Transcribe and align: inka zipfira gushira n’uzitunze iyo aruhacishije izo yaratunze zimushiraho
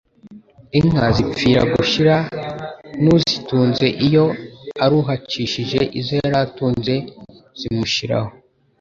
inka 0.79 1.07
zipfira 1.15 1.61
gushira 1.73 2.15
n’uzitunze 3.03 3.85
iyo 4.07 4.25
aruhacishije 4.85 5.79
izo 5.99 6.13
yaratunze 6.23 6.93
zimushiraho 7.59 8.31